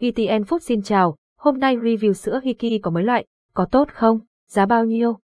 [0.00, 4.20] GTN Food xin chào, hôm nay review sữa Hiki có mấy loại, có tốt không,
[4.48, 5.18] giá bao nhiêu?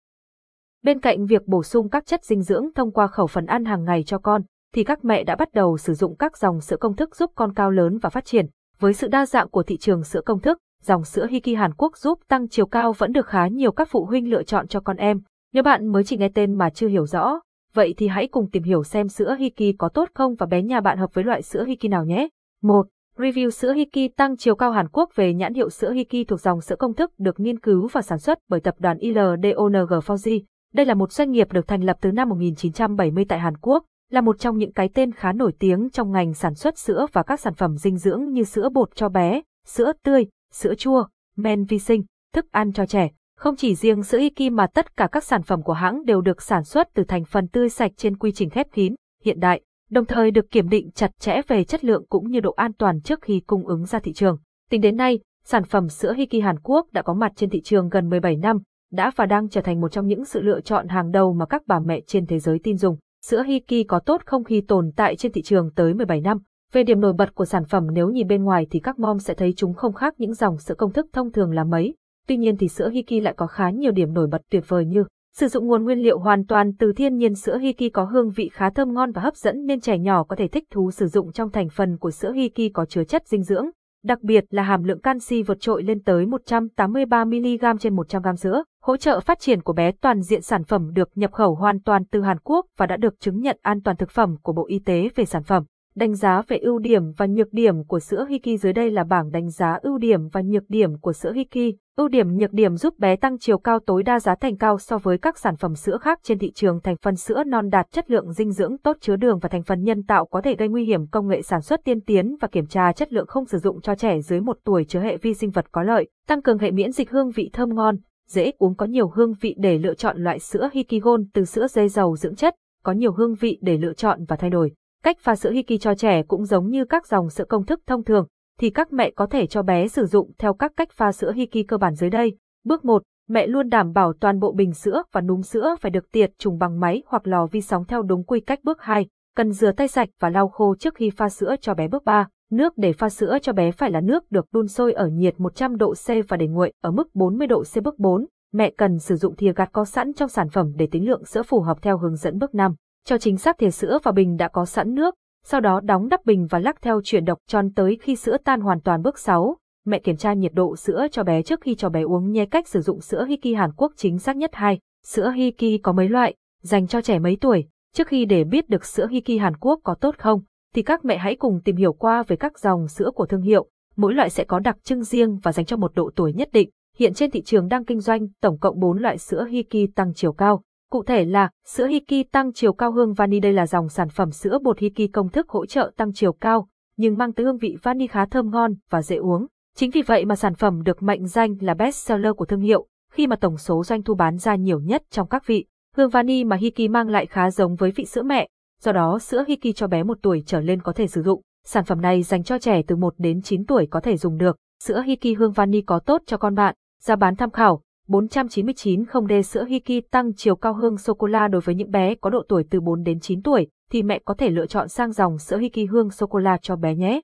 [0.84, 3.84] Bên cạnh việc bổ sung các chất dinh dưỡng thông qua khẩu phần ăn hàng
[3.84, 4.42] ngày cho con,
[4.74, 7.54] thì các mẹ đã bắt đầu sử dụng các dòng sữa công thức giúp con
[7.54, 8.46] cao lớn và phát triển.
[8.80, 11.98] Với sự đa dạng của thị trường sữa công thức, dòng sữa Hiki Hàn Quốc
[11.98, 14.98] giúp tăng chiều cao vẫn được khá nhiều các phụ huynh lựa chọn cho con
[14.98, 15.22] em.
[15.54, 17.40] Nếu bạn mới chỉ nghe tên mà chưa hiểu rõ,
[17.74, 20.82] vậy thì hãy cùng tìm hiểu xem sữa Hiki có tốt không và bé nhà
[20.82, 22.28] bạn hợp với loại sữa Hiki nào nhé.
[22.62, 22.88] 1.
[23.18, 26.62] Review sữa Hiki tăng chiều cao Hàn Quốc về nhãn hiệu sữa Hiki thuộc dòng
[26.62, 30.42] sữa công thức được nghiên cứu và sản xuất bởi tập đoàn ILDONG Forji.
[30.74, 34.22] Đây là một doanh nghiệp được thành lập từ năm 1970 tại Hàn Quốc, là
[34.22, 37.40] một trong những cái tên khá nổi tiếng trong ngành sản xuất sữa và các
[37.40, 41.80] sản phẩm dinh dưỡng như sữa bột cho bé, sữa tươi, sữa chua, men vi
[41.80, 43.10] sinh, thức ăn cho trẻ.
[43.38, 46.42] Không chỉ riêng sữa Hiki mà tất cả các sản phẩm của hãng đều được
[46.42, 50.06] sản xuất từ thành phần tươi sạch trên quy trình khép kín, hiện đại đồng
[50.06, 53.22] thời được kiểm định chặt chẽ về chất lượng cũng như độ an toàn trước
[53.22, 54.38] khi cung ứng ra thị trường.
[54.70, 57.90] Tính đến nay, sản phẩm sữa Hiki Hàn Quốc đã có mặt trên thị trường
[57.90, 58.58] gần 17 năm,
[58.92, 61.62] đã và đang trở thành một trong những sự lựa chọn hàng đầu mà các
[61.68, 62.98] bà mẹ trên thế giới tin dùng.
[63.26, 66.38] Sữa Hiki có tốt không khi tồn tại trên thị trường tới 17 năm?
[66.74, 69.34] Về điểm nổi bật của sản phẩm nếu nhìn bên ngoài thì các mom sẽ
[69.34, 71.96] thấy chúng không khác những dòng sữa công thức thông thường là mấy.
[72.28, 75.04] Tuy nhiên thì sữa Hiki lại có khá nhiều điểm nổi bật tuyệt vời như
[75.38, 78.50] Sử dụng nguồn nguyên liệu hoàn toàn từ thiên nhiên sữa Hiki có hương vị
[78.54, 81.32] khá thơm ngon và hấp dẫn nên trẻ nhỏ có thể thích thú sử dụng
[81.32, 83.66] trong thành phần của sữa Hiki có chứa chất dinh dưỡng,
[84.04, 88.64] đặc biệt là hàm lượng canxi vượt trội lên tới 183mg trên 100g sữa.
[88.82, 92.06] Hỗ trợ phát triển của bé toàn diện sản phẩm được nhập khẩu hoàn toàn
[92.06, 94.80] từ Hàn Quốc và đã được chứng nhận an toàn thực phẩm của Bộ Y
[94.80, 95.64] tế về sản phẩm.
[95.96, 99.32] Đánh giá về ưu điểm và nhược điểm của sữa Hiki dưới đây là bảng
[99.32, 101.76] đánh giá ưu điểm và nhược điểm của sữa Hiki.
[101.98, 104.98] Ưu điểm nhược điểm giúp bé tăng chiều cao tối đa giá thành cao so
[104.98, 108.12] với các sản phẩm sữa khác trên thị trường thành phần sữa non đạt chất
[108.12, 110.86] lượng dinh dưỡng tốt chứa đường và thành phần nhân tạo có thể gây nguy
[110.86, 113.82] hiểm công nghệ sản xuất tiên tiến và kiểm tra chất lượng không sử dụng
[113.82, 116.72] cho trẻ dưới một tuổi chứa hệ vi sinh vật có lợi, tăng cường hệ
[116.72, 117.96] miễn dịch hương vị thơm ngon,
[118.28, 121.90] dễ uống có nhiều hương vị để lựa chọn loại sữa Hikigon từ sữa dây
[121.90, 124.72] dầu dưỡng chất, có nhiều hương vị để lựa chọn và thay đổi.
[125.04, 128.04] Cách pha sữa Hiki cho trẻ cũng giống như các dòng sữa công thức thông
[128.04, 128.28] thường,
[128.60, 131.68] thì các mẹ có thể cho bé sử dụng theo các cách pha sữa Hiki
[131.68, 132.38] cơ bản dưới đây.
[132.66, 136.12] Bước 1, mẹ luôn đảm bảo toàn bộ bình sữa và núm sữa phải được
[136.12, 138.60] tiệt trùng bằng máy hoặc lò vi sóng theo đúng quy cách.
[138.64, 141.88] Bước 2, cần rửa tay sạch và lau khô trước khi pha sữa cho bé.
[141.88, 145.08] Bước 3, nước để pha sữa cho bé phải là nước được đun sôi ở
[145.08, 147.84] nhiệt 100 độ C và để nguội ở mức 40 độ C.
[147.84, 151.10] Bước 4, mẹ cần sử dụng thìa gạt có sẵn trong sản phẩm để tính
[151.10, 152.40] lượng sữa phù hợp theo hướng dẫn.
[152.40, 152.76] Bước 5,
[153.06, 156.26] cho chính xác thì sữa vào bình đã có sẵn nước, sau đó đóng đắp
[156.26, 159.02] bình và lắc theo chuyển độc tròn tới khi sữa tan hoàn toàn.
[159.02, 159.58] Bước 6.
[159.86, 162.68] Mẹ kiểm tra nhiệt độ sữa cho bé trước khi cho bé uống nhé cách
[162.68, 164.80] sử dụng sữa Hiki Hàn Quốc chính xác nhất 2.
[165.06, 167.66] Sữa Hiki có mấy loại, dành cho trẻ mấy tuổi.
[167.94, 170.42] Trước khi để biết được sữa Hiki Hàn Quốc có tốt không,
[170.76, 173.68] thì các mẹ hãy cùng tìm hiểu qua về các dòng sữa của thương hiệu.
[173.96, 176.70] Mỗi loại sẽ có đặc trưng riêng và dành cho một độ tuổi nhất định.
[176.98, 180.34] Hiện trên thị trường đang kinh doanh tổng cộng 4 loại sữa Hiki tăng chiều
[180.34, 180.64] cao.
[180.92, 184.32] Cụ thể là, sữa Hiki tăng chiều cao hương vani đây là dòng sản phẩm
[184.32, 187.78] sữa bột Hiki công thức hỗ trợ tăng chiều cao, nhưng mang tới hương vị
[187.84, 189.48] vani khá thơm ngon và dễ uống.
[189.76, 192.88] Chính vì vậy mà sản phẩm được mệnh danh là best seller của thương hiệu,
[193.12, 195.66] khi mà tổng số doanh thu bán ra nhiều nhất trong các vị.
[195.96, 198.48] Hương vani mà Hiki mang lại khá giống với vị sữa mẹ,
[198.82, 201.42] do đó sữa Hiki cho bé một tuổi trở lên có thể sử dụng.
[201.66, 204.58] Sản phẩm này dành cho trẻ từ 1 đến 9 tuổi có thể dùng được.
[204.84, 206.76] Sữa Hiki hương vani có tốt cho con bạn.
[207.02, 207.82] Giá bán tham khảo
[208.12, 212.30] 499 không đê sữa Hiki tăng chiều cao hương sô-cô-la đối với những bé có
[212.30, 215.38] độ tuổi từ 4 đến 9 tuổi, thì mẹ có thể lựa chọn sang dòng
[215.38, 217.22] sữa Hiki hương sô-cô-la cho bé nhé.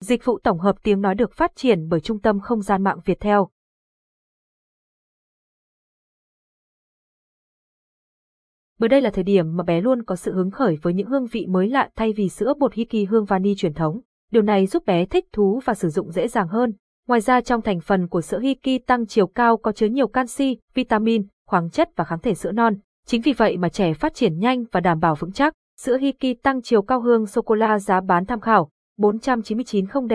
[0.00, 2.98] Dịch vụ tổng hợp tiếng nói được phát triển bởi Trung tâm Không gian mạng
[3.04, 3.48] Việt Theo.
[8.78, 11.26] Bởi đây là thời điểm mà bé luôn có sự hứng khởi với những hương
[11.26, 14.00] vị mới lạ thay vì sữa bột Hiki hương vani truyền thống.
[14.32, 16.72] Điều này giúp bé thích thú và sử dụng dễ dàng hơn.
[17.08, 20.58] Ngoài ra trong thành phần của sữa Hiki tăng chiều cao có chứa nhiều canxi,
[20.74, 22.74] vitamin, khoáng chất và kháng thể sữa non.
[23.06, 25.52] Chính vì vậy mà trẻ phát triển nhanh và đảm bảo vững chắc.
[25.80, 30.12] Sữa Hiki tăng chiều cao hương sô-cô-la giá bán tham khảo 499 không d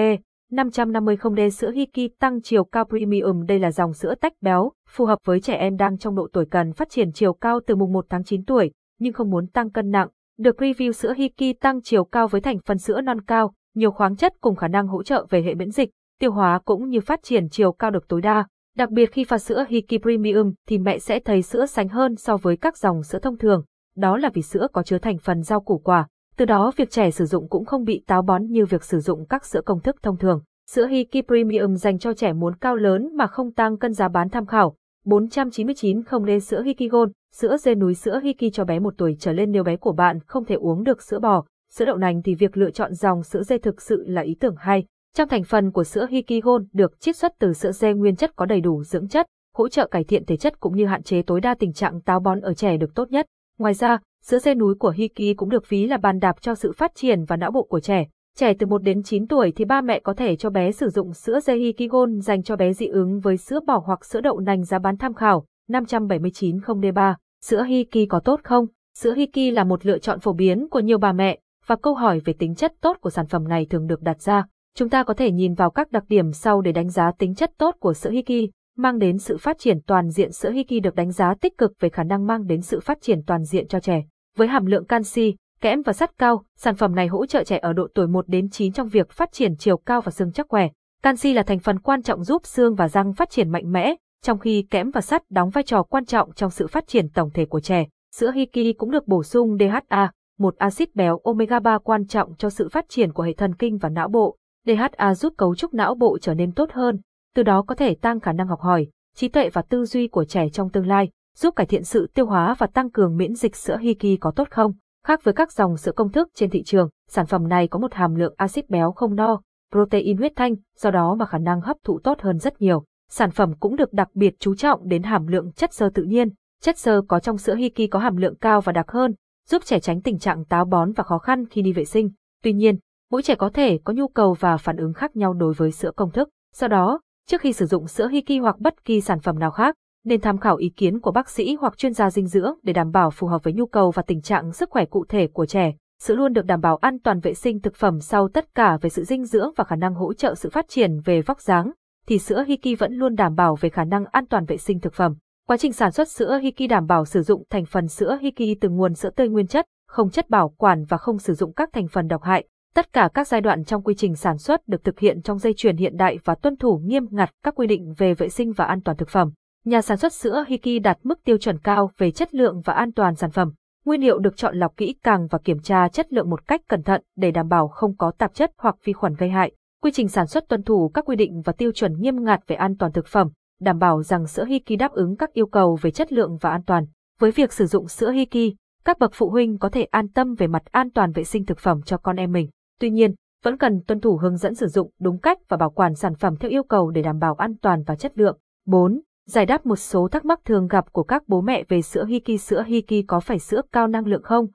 [0.51, 4.71] 550 không d sữa Hiki tăng chiều cao premium đây là dòng sữa tách béo,
[4.89, 7.75] phù hợp với trẻ em đang trong độ tuổi cần phát triển chiều cao từ
[7.75, 10.07] mùng 1 tháng 9 tuổi, nhưng không muốn tăng cân nặng.
[10.39, 14.15] Được review sữa Hiki tăng chiều cao với thành phần sữa non cao, nhiều khoáng
[14.15, 15.89] chất cùng khả năng hỗ trợ về hệ miễn dịch,
[16.19, 18.47] tiêu hóa cũng như phát triển chiều cao được tối đa.
[18.77, 22.37] Đặc biệt khi pha sữa Hiki Premium thì mẹ sẽ thấy sữa sánh hơn so
[22.37, 23.63] với các dòng sữa thông thường.
[23.95, 27.11] Đó là vì sữa có chứa thành phần rau củ quả, từ đó việc trẻ
[27.11, 29.95] sử dụng cũng không bị táo bón như việc sử dụng các sữa công thức
[30.03, 30.41] thông thường.
[30.71, 34.29] Sữa Hiki Premium dành cho trẻ muốn cao lớn mà không tăng cân giá bán
[34.29, 34.75] tham khảo.
[35.05, 39.15] 499 không nên sữa Hiki Gold, sữa dê núi sữa Hiki cho bé một tuổi
[39.19, 41.43] trở lên nếu bé của bạn không thể uống được sữa bò,
[41.77, 44.55] sữa đậu nành thì việc lựa chọn dòng sữa dê thực sự là ý tưởng
[44.57, 44.85] hay.
[45.15, 48.45] Trong thành phần của sữa Hikigon được chiết xuất từ sữa dê nguyên chất có
[48.45, 49.25] đầy đủ dưỡng chất,
[49.55, 52.19] hỗ trợ cải thiện thể chất cũng như hạn chế tối đa tình trạng táo
[52.19, 53.25] bón ở trẻ được tốt nhất.
[53.59, 56.71] Ngoài ra, sữa dê núi của Hiki cũng được ví là bàn đạp cho sự
[56.71, 58.05] phát triển và não bộ của trẻ.
[58.37, 61.13] Trẻ từ 1 đến 9 tuổi thì ba mẹ có thể cho bé sử dụng
[61.13, 64.63] sữa dê Hikigon dành cho bé dị ứng với sữa bò hoặc sữa đậu nành
[64.63, 67.13] giá bán tham khảo 579 0D3.
[67.43, 68.65] Sữa Hiki có tốt không?
[68.97, 72.19] Sữa Hiki là một lựa chọn phổ biến của nhiều bà mẹ, và câu hỏi
[72.25, 74.45] về tính chất tốt của sản phẩm này thường được đặt ra.
[74.75, 77.51] Chúng ta có thể nhìn vào các đặc điểm sau để đánh giá tính chất
[77.57, 81.11] tốt của sữa Hiki, mang đến sự phát triển toàn diện sữa Hiki được đánh
[81.11, 84.03] giá tích cực về khả năng mang đến sự phát triển toàn diện cho trẻ.
[84.37, 87.73] Với hàm lượng canxi, kẽm và sắt cao, sản phẩm này hỗ trợ trẻ ở
[87.73, 90.69] độ tuổi 1 đến 9 trong việc phát triển chiều cao và xương chắc khỏe.
[91.03, 94.39] Canxi là thành phần quan trọng giúp xương và răng phát triển mạnh mẽ, trong
[94.39, 97.45] khi kẽm và sắt đóng vai trò quan trọng trong sự phát triển tổng thể
[97.45, 97.85] của trẻ.
[98.15, 100.11] Sữa Hiki cũng được bổ sung DHA,
[100.43, 103.77] một axit béo omega 3 quan trọng cho sự phát triển của hệ thần kinh
[103.77, 104.37] và não bộ.
[104.67, 106.99] DHA giúp cấu trúc não bộ trở nên tốt hơn,
[107.35, 110.25] từ đó có thể tăng khả năng học hỏi, trí tuệ và tư duy của
[110.25, 113.55] trẻ trong tương lai, giúp cải thiện sự tiêu hóa và tăng cường miễn dịch
[113.55, 114.73] sữa Hiki có tốt không?
[115.07, 117.93] Khác với các dòng sữa công thức trên thị trường, sản phẩm này có một
[117.93, 119.41] hàm lượng axit béo không no,
[119.71, 122.83] protein huyết thanh, do đó mà khả năng hấp thụ tốt hơn rất nhiều.
[123.09, 126.29] Sản phẩm cũng được đặc biệt chú trọng đến hàm lượng chất xơ tự nhiên.
[126.61, 129.13] Chất xơ có trong sữa Hiki có hàm lượng cao và đặc hơn,
[129.49, 132.09] giúp trẻ tránh tình trạng táo bón và khó khăn khi đi vệ sinh.
[132.43, 132.77] Tuy nhiên,
[133.11, 135.91] mỗi trẻ có thể có nhu cầu và phản ứng khác nhau đối với sữa
[135.95, 136.29] công thức.
[136.55, 139.75] Do đó, trước khi sử dụng sữa Hiki hoặc bất kỳ sản phẩm nào khác,
[140.05, 142.91] nên tham khảo ý kiến của bác sĩ hoặc chuyên gia dinh dưỡng để đảm
[142.91, 145.73] bảo phù hợp với nhu cầu và tình trạng sức khỏe cụ thể của trẻ.
[146.01, 148.89] Sữa luôn được đảm bảo an toàn vệ sinh thực phẩm sau tất cả về
[148.89, 151.71] sự dinh dưỡng và khả năng hỗ trợ sự phát triển về vóc dáng,
[152.07, 154.93] thì sữa Hiki vẫn luôn đảm bảo về khả năng an toàn vệ sinh thực
[154.93, 155.15] phẩm.
[155.47, 158.69] Quá trình sản xuất sữa Hiki đảm bảo sử dụng thành phần sữa Hiki từ
[158.69, 161.87] nguồn sữa tươi nguyên chất, không chất bảo quản và không sử dụng các thành
[161.87, 162.47] phần độc hại.
[162.75, 165.53] Tất cả các giai đoạn trong quy trình sản xuất được thực hiện trong dây
[165.57, 168.65] chuyền hiện đại và tuân thủ nghiêm ngặt các quy định về vệ sinh và
[168.65, 169.31] an toàn thực phẩm.
[169.65, 172.91] Nhà sản xuất sữa Hiki đạt mức tiêu chuẩn cao về chất lượng và an
[172.91, 173.53] toàn sản phẩm.
[173.85, 176.83] Nguyên liệu được chọn lọc kỹ càng và kiểm tra chất lượng một cách cẩn
[176.83, 179.51] thận để đảm bảo không có tạp chất hoặc vi khuẩn gây hại.
[179.81, 182.55] Quy trình sản xuất tuân thủ các quy định và tiêu chuẩn nghiêm ngặt về
[182.55, 183.29] an toàn thực phẩm,
[183.63, 186.63] đảm bảo rằng sữa Hiki đáp ứng các yêu cầu về chất lượng và an
[186.63, 186.85] toàn.
[187.19, 188.55] Với việc sử dụng sữa Hiki,
[188.85, 191.59] các bậc phụ huynh có thể an tâm về mặt an toàn vệ sinh thực
[191.59, 192.49] phẩm cho con em mình.
[192.79, 195.95] Tuy nhiên, vẫn cần tuân thủ hướng dẫn sử dụng đúng cách và bảo quản
[195.95, 198.37] sản phẩm theo yêu cầu để đảm bảo an toàn và chất lượng.
[198.65, 199.01] 4.
[199.25, 202.41] Giải đáp một số thắc mắc thường gặp của các bố mẹ về sữa Hiki.
[202.41, 204.47] Sữa Hiki có phải sữa cao năng lượng không?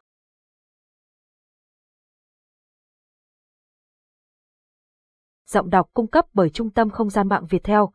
[5.47, 7.91] Giọng đọc cung cấp bởi Trung tâm Không gian mạng Việt Theo.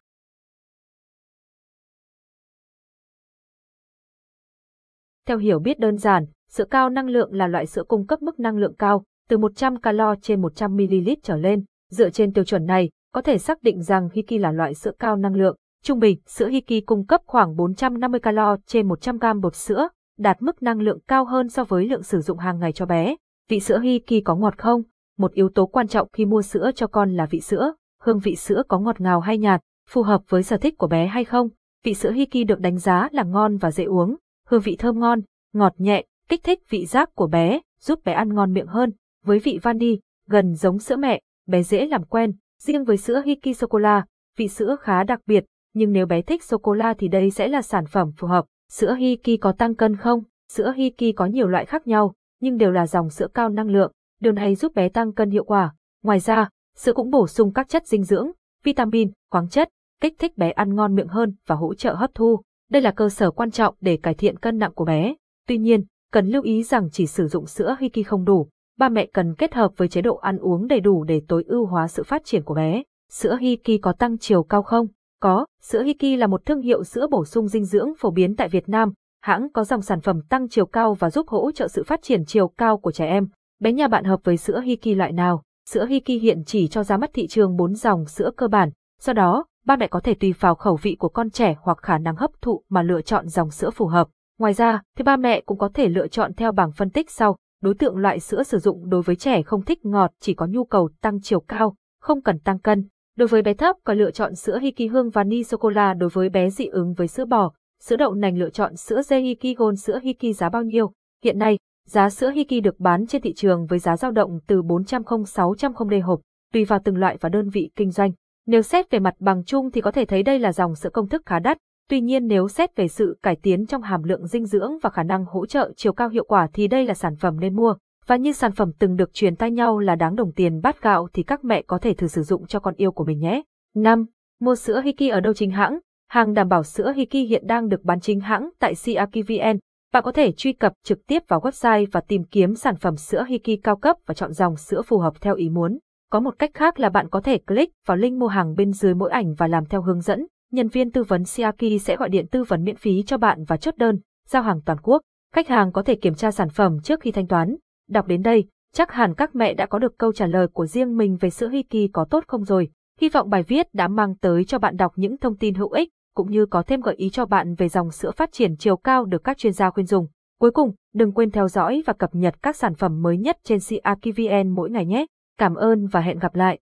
[5.28, 8.40] Theo hiểu biết đơn giản, sữa cao năng lượng là loại sữa cung cấp mức
[8.40, 11.64] năng lượng cao, từ 100 calo trên 100 ml trở lên.
[11.92, 15.16] Dựa trên tiêu chuẩn này, có thể xác định rằng Hiki là loại sữa cao
[15.16, 15.56] năng lượng.
[15.84, 19.88] Trung bình, sữa Hiki cung cấp khoảng 450 calo trên 100 gram bột sữa,
[20.20, 23.16] đạt mức năng lượng cao hơn so với lượng sử dụng hàng ngày cho bé.
[23.50, 24.82] Vị sữa Hiki có ngọt không?
[25.18, 27.74] Một yếu tố quan trọng khi mua sữa cho con là vị sữa.
[28.02, 31.08] Hương vị sữa có ngọt ngào hay nhạt, phù hợp với sở thích của bé
[31.08, 31.50] hay không?
[31.84, 34.16] Vị sữa Hiki được đánh giá là ngon và dễ uống,
[34.48, 35.22] hương vị thơm ngon,
[35.54, 38.92] ngọt nhẹ, kích thích vị giác của bé, giúp bé ăn ngon miệng hơn.
[39.24, 42.34] Với vị vani, gần giống sữa mẹ, bé dễ làm quen.
[42.60, 44.06] Riêng với sữa Hiki Sô-cô-la,
[44.38, 47.86] vị sữa khá đặc biệt, nhưng nếu bé thích sô-cô-la thì đây sẽ là sản
[47.86, 48.46] phẩm phù hợp.
[48.72, 50.24] Sữa Hiki có tăng cân không?
[50.52, 53.92] Sữa Hiki có nhiều loại khác nhau, nhưng đều là dòng sữa cao năng lượng,
[54.22, 55.76] điều này giúp bé tăng cân hiệu quả.
[56.04, 58.32] Ngoài ra, sữa cũng bổ sung các chất dinh dưỡng,
[58.64, 59.70] vitamin, khoáng chất,
[60.02, 62.42] kích thích bé ăn ngon miệng hơn và hỗ trợ hấp thu.
[62.74, 65.16] Đây là cơ sở quan trọng để cải thiện cân nặng của bé.
[65.48, 69.06] Tuy nhiên, cần lưu ý rằng chỉ sử dụng sữa Hiki không đủ, ba mẹ
[69.14, 72.04] cần kết hợp với chế độ ăn uống đầy đủ để tối ưu hóa sự
[72.04, 72.84] phát triển của bé.
[73.12, 74.88] Sữa Hiki có tăng chiều cao không?
[75.22, 78.50] Có, sữa Hiki là một thương hiệu sữa bổ sung dinh dưỡng phổ biến tại
[78.50, 78.94] Việt Nam.
[79.22, 82.26] Hãng có dòng sản phẩm tăng chiều cao và giúp hỗ trợ sự phát triển
[82.26, 83.28] chiều cao của trẻ em.
[83.60, 85.44] Bé nhà bạn hợp với sữa Hiki loại nào?
[85.70, 88.70] Sữa Hiki hiện chỉ cho ra mắt thị trường 4 dòng sữa cơ bản.
[89.02, 91.98] Do đó, ba mẹ có thể tùy vào khẩu vị của con trẻ hoặc khả
[91.98, 94.08] năng hấp thụ mà lựa chọn dòng sữa phù hợp.
[94.40, 97.38] Ngoài ra, thì ba mẹ cũng có thể lựa chọn theo bảng phân tích sau.
[97.62, 100.64] Đối tượng loại sữa sử dụng đối với trẻ không thích ngọt chỉ có nhu
[100.64, 102.88] cầu tăng chiều cao, không cần tăng cân.
[103.18, 106.10] Đối với bé thấp có lựa chọn sữa Hiki hương vani sô cô la đối
[106.10, 107.52] với bé dị ứng với sữa bò,
[107.82, 110.92] sữa đậu nành lựa chọn sữa dê Hiki Gold sữa Hiki giá bao nhiêu?
[111.24, 114.62] Hiện nay, giá sữa Hiki được bán trên thị trường với giá dao động từ
[114.62, 116.22] 400-600 d hộp,
[116.54, 118.12] tùy vào từng loại và đơn vị kinh doanh.
[118.48, 121.10] Nếu xét về mặt bằng chung thì có thể thấy đây là dòng sữa công
[121.10, 121.58] thức khá đắt,
[121.90, 125.04] tuy nhiên nếu xét về sự cải tiến trong hàm lượng dinh dưỡng và khả
[125.04, 127.76] năng hỗ trợ chiều cao hiệu quả thì đây là sản phẩm nên mua.
[128.08, 131.08] Và như sản phẩm từng được truyền tay nhau là đáng đồng tiền bát gạo
[131.14, 133.42] thì các mẹ có thể thử sử dụng cho con yêu của mình nhé.
[133.76, 134.06] 5.
[134.40, 135.80] Mua sữa Hiki ở đâu chính hãng?
[136.10, 139.58] Hàng đảm bảo sữa Hiki hiện đang được bán chính hãng tại CRKVN.
[139.94, 143.26] Bạn có thể truy cập trực tiếp vào website và tìm kiếm sản phẩm sữa
[143.28, 145.80] Hiki cao cấp và chọn dòng sữa phù hợp theo ý muốn.
[146.14, 148.94] Có một cách khác là bạn có thể click vào link mua hàng bên dưới
[148.94, 150.28] mỗi ảnh và làm theo hướng dẫn.
[150.52, 153.58] Nhân viên tư vấn Siaki sẽ gọi điện tư vấn miễn phí cho bạn và
[153.58, 155.02] chốt đơn, giao hàng toàn quốc.
[155.36, 157.56] Khách hàng có thể kiểm tra sản phẩm trước khi thanh toán.
[157.90, 160.98] Đọc đến đây, chắc hẳn các mẹ đã có được câu trả lời của riêng
[160.98, 162.70] mình về sữa Hiki có tốt không rồi.
[163.02, 165.90] Hy vọng bài viết đã mang tới cho bạn đọc những thông tin hữu ích,
[166.16, 169.06] cũng như có thêm gợi ý cho bạn về dòng sữa phát triển chiều cao
[169.06, 170.08] được các chuyên gia khuyên dùng.
[170.40, 173.60] Cuối cùng, đừng quên theo dõi và cập nhật các sản phẩm mới nhất trên
[173.60, 175.06] CRKVN mỗi ngày nhé.
[175.38, 176.60] Cảm ơn và hẹn gặp lại.